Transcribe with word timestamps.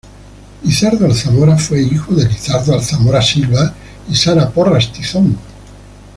Lizardo 0.63 1.05
Alzamora 1.05 1.59
fue 1.59 1.83
hijo 1.83 2.15
de 2.15 2.27
Lizardo 2.27 2.73
Alzamora 2.73 3.21
Silva 3.21 3.71
y 4.09 4.15
Sara 4.15 4.49
Porras 4.49 4.91
Tizón. 4.91 5.37